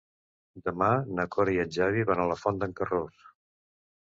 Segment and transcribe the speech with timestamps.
[0.69, 0.87] Demà
[1.19, 3.25] na Cora i en Xavi van a la Font d'en Carròs.